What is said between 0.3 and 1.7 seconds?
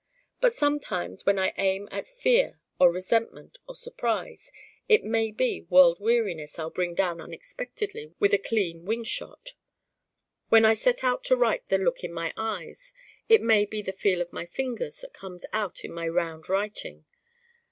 But sometime when I